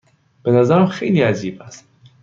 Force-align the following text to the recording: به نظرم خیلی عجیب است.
به 0.43 0.51
نظرم 0.51 0.87
خیلی 0.87 1.21
عجیب 1.21 1.61
است. 1.61 1.85